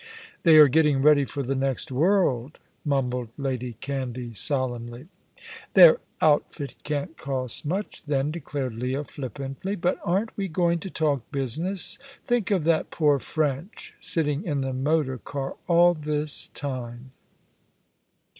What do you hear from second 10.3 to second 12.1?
we going to talk business?